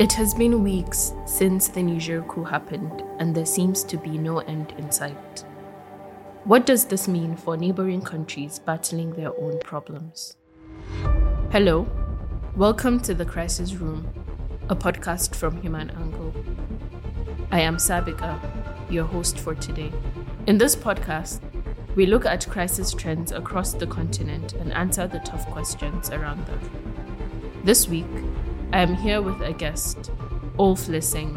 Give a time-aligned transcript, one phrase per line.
[0.00, 4.38] It has been weeks since the Niger coup happened, and there seems to be no
[4.38, 5.44] end in sight.
[6.44, 10.38] What does this mean for neighboring countries battling their own problems?
[11.52, 11.86] Hello,
[12.56, 14.08] welcome to the Crisis Room,
[14.70, 16.32] a podcast from HumAngle.
[17.52, 18.40] I am Sabiqah,
[18.90, 19.92] your host for today.
[20.46, 21.42] In this podcast,
[21.94, 26.60] we look at crisis trends across the continent and answer the tough questions around them.
[27.64, 28.06] This week,
[28.72, 30.12] I am here with a guest,
[30.56, 31.34] Ulf Laessing,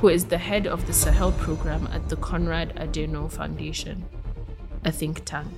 [0.00, 4.04] who is the head of the Sahel program at the Konrad Adenauer Foundation,
[4.84, 5.48] a think tank.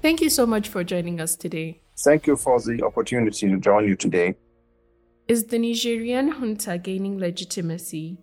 [0.00, 1.82] Thank you so much for joining us today.
[1.98, 4.36] Thank you for the opportunity to join you today.
[5.28, 8.16] Is the Nigerian junta gaining legitimacy,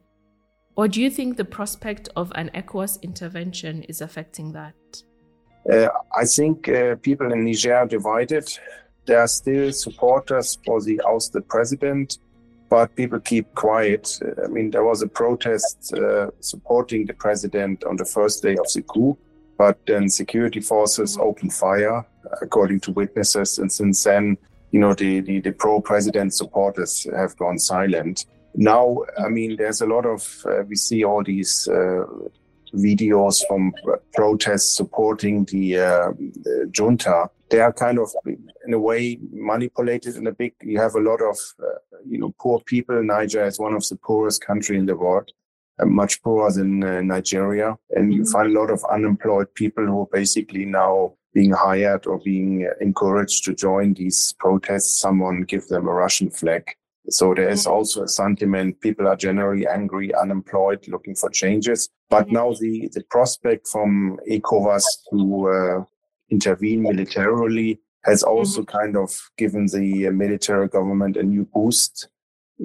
[0.75, 4.73] or do you think the prospect of an ECOWAS intervention is affecting that?
[5.71, 8.49] Uh, I think uh, people in Niger are divided
[9.05, 12.19] there are still supporters for the ousted president,
[12.69, 14.19] but people keep quiet.
[14.43, 18.71] I mean, there was a protest uh, supporting the president on the first day of
[18.73, 19.17] the coup,
[19.57, 22.05] but then security forces opened fire,
[22.41, 23.59] according to witnesses.
[23.59, 24.37] And since then,
[24.71, 28.25] you know, the, the, the pro president supporters have gone silent.
[28.55, 32.05] Now, I mean, there's a lot of, uh, we see all these uh,
[32.75, 33.73] videos from
[34.13, 37.29] protests supporting the, uh, the junta.
[37.49, 41.21] They are kind of in a way manipulated in a big you have a lot
[41.21, 43.01] of uh, you know poor people.
[43.03, 45.31] Niger is one of the poorest country in the world
[45.79, 47.77] uh, much poorer than uh, nigeria.
[47.91, 48.31] And you mm-hmm.
[48.31, 53.43] find a lot of unemployed people who are basically now being hired or being encouraged
[53.45, 54.99] to join these protests.
[54.99, 56.63] Someone give them a russian flag.
[57.09, 57.73] So there is mm-hmm.
[57.73, 58.79] also a sentiment.
[58.79, 62.35] People are generally angry unemployed looking for changes but mm-hmm.
[62.35, 65.83] now the the prospect from ecowas to uh,
[66.29, 68.77] intervene militarily has also mm-hmm.
[68.77, 72.09] kind of given the military government a new boost.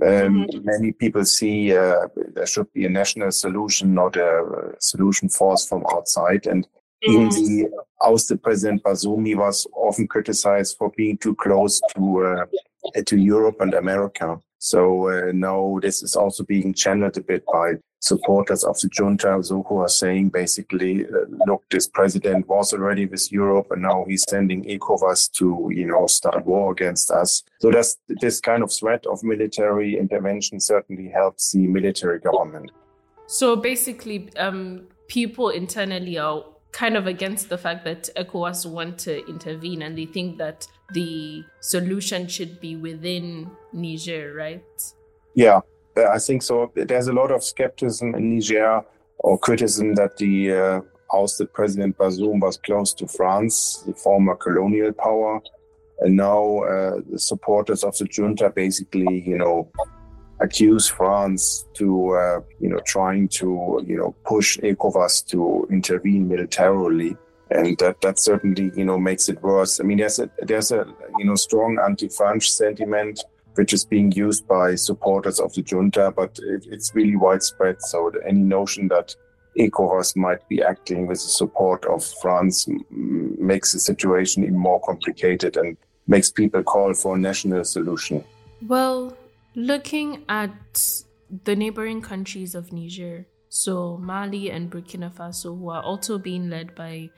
[0.02, 0.64] Um, mm-hmm.
[0.64, 5.84] Many people see uh, there should be a national solution, not a solution forced from
[5.90, 6.46] outside.
[6.46, 6.66] And
[7.04, 7.12] mm-hmm.
[7.12, 7.70] even the
[8.02, 12.46] ousted President Bazoum, he was often criticized for being too close to uh,
[13.06, 14.40] to Europe and America.
[14.58, 19.38] So uh, now this is also being channeled a bit by supporters of the junta
[19.42, 24.04] so who are saying basically, uh, look, this president was already with Europe and now
[24.08, 27.42] he's sending ECOWAS to, you know, start war against us.
[27.60, 32.70] So that's this kind of threat of military intervention certainly helps the military government.
[33.26, 36.44] So basically, um, people internally are
[36.80, 41.44] kind of against the fact that ECOWAS want to intervene and they think that the
[41.60, 44.64] solution should be within Niger, right?
[45.34, 45.60] Yeah,
[45.94, 46.72] I think so.
[46.74, 48.80] There's a lot of skepticism in Niger
[49.18, 50.80] or criticism that the uh,
[51.12, 55.38] ousted President Bazoum was close to France, the former colonial power.
[56.00, 59.70] And now uh, the supporters of the junta basically, you know,
[60.40, 67.16] accuse France to, uh, you know, trying to, you know, push ECOWAS to intervene militarily.
[67.50, 69.80] And that, that certainly, you know, makes it worse.
[69.80, 70.86] I mean, there's a, there's a,
[71.18, 73.24] you know, strong anti-French sentiment
[73.56, 77.82] which is being used by supporters of the junta, but it, it's really widespread.
[77.82, 79.14] So any notion that
[79.58, 85.56] ECOWAS might be acting with the support of France makes the situation even more complicated
[85.56, 85.76] and
[86.06, 88.24] makes people call for a national solution.
[88.66, 89.16] Well,
[89.54, 91.02] looking at
[91.44, 96.74] the neighboring countries of Niger, so Mali and Burkina Faso, who are also being led
[96.74, 97.10] by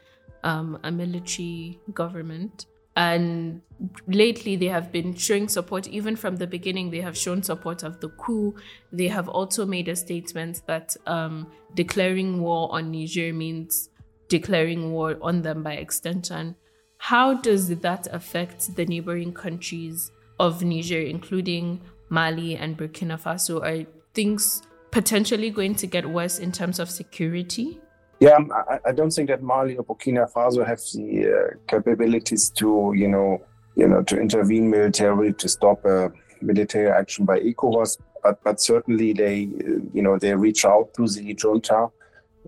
[0.44, 2.66] um, a military government,
[2.96, 3.62] and
[4.06, 5.86] lately they have been showing support.
[5.88, 8.54] Even from the beginning they have shown support of the coup.
[8.92, 13.88] They have also made a statement that um, declaring war on niger means
[14.28, 16.56] declaring war on them by extension.
[16.98, 21.80] How does that affect the neighboring countries of niger including
[22.18, 27.80] mali and burkina faso are things potentially going to get worse in terms of security
[28.22, 28.38] yeah,
[28.70, 33.08] I, I, don't think that Mali or Burkina Faso have the uh, capabilities to, you
[33.08, 37.98] know, you know, to intervene militarily to stop a military action by ECOWAS.
[38.22, 41.88] But but certainly they, uh, you know, they reach out to the junta.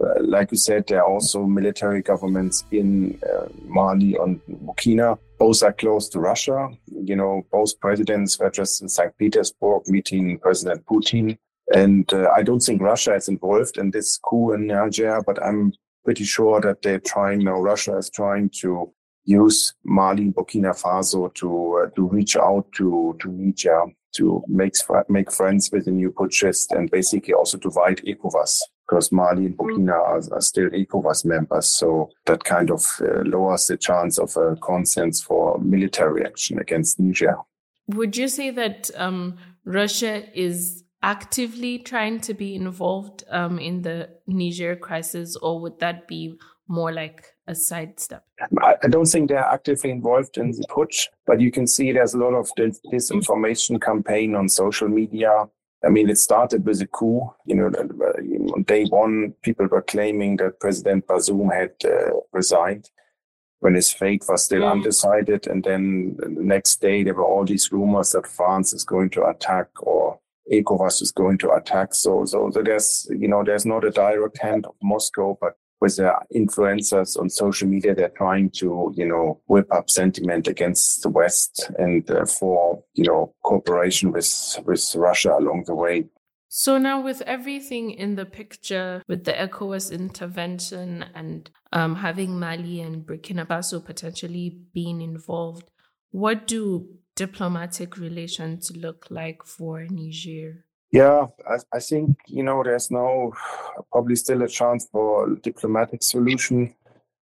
[0.00, 5.19] Uh, like you said, there are also military governments in uh, Mali and Burkina.
[5.38, 6.69] Both are close to Russia.
[6.87, 9.17] You know, both presidents were just in St.
[9.19, 11.37] Petersburg meeting President Putin.
[11.73, 15.73] And uh, I don't think Russia is involved in this coup in Niger, but I'm
[16.05, 17.61] pretty sure that they're trying now.
[17.61, 18.93] Russia is trying to
[19.25, 23.85] use Mali, Burkina Faso to uh, to reach out to to Niger
[24.17, 24.75] to make
[25.08, 29.57] make friends with the new putschist and basically also to divide ECOWAS because Mali and
[29.57, 31.67] Burkina are, are still ECOWAS members.
[31.69, 37.01] So that kind of uh, lowers the chance of a consensus for military action against
[37.01, 37.37] Niger.
[37.89, 44.09] Would you say that um, Russia is actively trying to be involved um, in the
[44.27, 48.25] Niger crisis, or would that be more like a sidestep?
[48.63, 52.19] I don't think they're actively involved in the putsch, but you can see there's a
[52.19, 55.31] lot of the disinformation campaign on social media.
[55.85, 57.35] I mean, it started with a coup.
[57.47, 62.91] You know, on day one, people were claiming that President Bazoum had uh, resigned
[63.61, 64.73] when his fate was still mm.
[64.73, 65.47] undecided.
[65.47, 69.27] And then the next day, there were all these rumors that France is going to
[69.27, 70.19] attack or
[70.53, 71.95] ECOWAS is going to attack.
[71.95, 75.55] So, so, so there's, you know, there's not a direct hand of Moscow, but
[75.85, 81.03] with the influencers on social media, they're trying to, you know, whip up sentiment against
[81.03, 86.07] the West and uh, for, you know, cooperation with, with Russia along the way.
[86.49, 92.81] So now, with everything in the picture, with the ECOWAS intervention and um, having Mali
[92.81, 95.69] and Burkina Faso potentially being involved,
[96.13, 100.64] what do diplomatic relations look like for Niger?
[100.94, 103.32] Yeah, I, I, think you know there's no
[103.91, 106.73] probably still a chance for diplomatic solution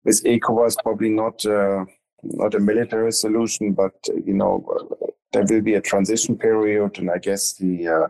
[0.03, 0.83] with ECOWAS.
[0.83, 1.85] Probably not uh,
[2.23, 4.65] not a military solution, but uh, you know
[5.31, 8.07] there will be a transition period, and I guess the uh,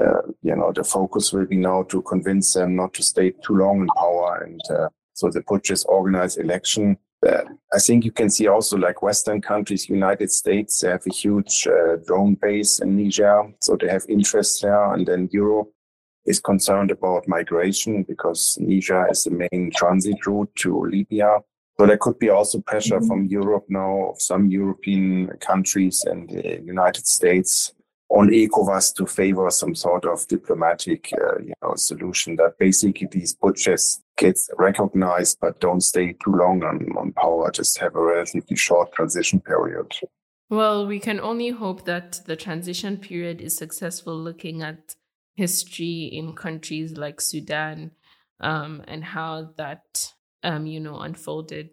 [0.00, 3.56] uh, you know the focus will be now to convince them not to stay too
[3.56, 6.96] long in power, and uh, so the putsch organized election
[7.26, 11.12] uh, I think you can see also like Western countries, United States, they have a
[11.12, 14.92] huge uh, drone base in Niger, so they have interest there.
[14.92, 15.70] And then Europe
[16.24, 21.38] is concerned about migration because Niger is the main transit route to Libya.
[21.78, 23.06] So there could be also pressure mm-hmm.
[23.06, 27.72] from Europe now, of some European countries and the United States
[28.08, 33.34] on ECOWAS to favor some sort of diplomatic, uh, you know, solution that basically these
[33.34, 38.56] putsches get recognized but don't stay too long on, on power, just have a relatively
[38.56, 39.92] short transition period.
[40.48, 44.94] Well, we can only hope that the transition period is successful looking at
[45.34, 47.90] history in countries like Sudan
[48.40, 50.12] um, and how that,
[50.44, 51.70] um, you know, unfolded.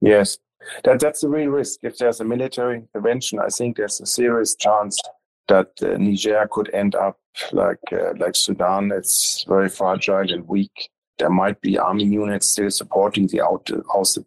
[0.00, 0.38] Yes,
[0.82, 1.78] that, that's a real risk.
[1.84, 5.00] If there's a military intervention, I think there's a serious chance
[5.48, 7.18] that uh, Niger could end up
[7.52, 8.92] like uh, like Sudan.
[8.92, 10.90] It's very fragile and weak.
[11.18, 13.70] There might be army units still supporting the out,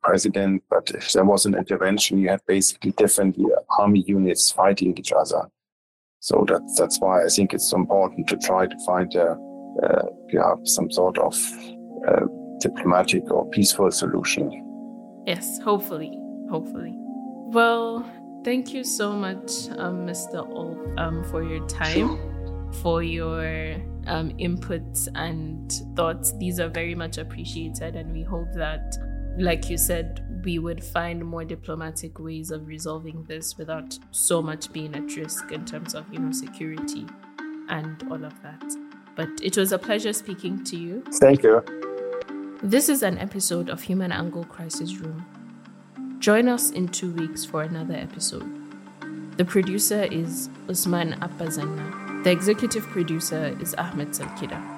[0.01, 4.97] president, but if there was an intervention, you had basically different uh, army units fighting
[4.97, 5.49] each other.
[6.19, 9.37] So that, that's why I think it's important to try to find a,
[9.83, 11.35] uh, yeah, some sort of
[12.07, 12.25] uh,
[12.59, 14.49] diplomatic or peaceful solution.
[15.27, 16.17] Yes, hopefully,
[16.49, 16.93] hopefully.
[16.95, 18.09] Well,
[18.45, 20.47] Thank you so much, um, Mr.
[20.47, 22.19] Ulf, um, for your time,
[22.83, 23.73] for your
[24.05, 26.31] um, inputs and thoughts.
[26.37, 28.97] These are very much appreciated, and we hope that,
[29.39, 34.71] like you said, we would find more diplomatic ways of resolving this without so much
[34.71, 37.07] being at risk in terms of, you know, security
[37.69, 38.63] and all of that.
[39.15, 41.03] But it was a pleasure speaking to you.
[41.13, 41.63] Thank you.
[42.61, 45.25] This is an episode of HumAngle Crisis Room.
[46.19, 48.49] Join us in two weeks for another episode.
[49.37, 52.23] The producer is Usman Abba Zanna.
[52.23, 54.74] The executive producer is Ahmad Salkida.